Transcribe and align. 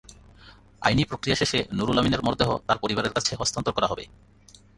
আইনিপ্রক্রিয়া 0.81 1.39
শেষে 1.41 1.59
নুরুল 1.77 1.97
আমিনের 2.01 2.25
মরদেহ 2.25 2.49
তাঁর 2.67 2.81
পরিবারের 2.83 3.15
কাছে 3.15 3.31
হস্তান্তর 3.39 3.75
করা 3.77 3.87
হবে। 3.91 4.03